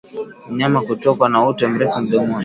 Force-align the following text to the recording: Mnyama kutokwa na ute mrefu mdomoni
Mnyama 0.49 0.81
kutokwa 0.81 1.29
na 1.29 1.45
ute 1.47 1.67
mrefu 1.67 1.99
mdomoni 2.01 2.35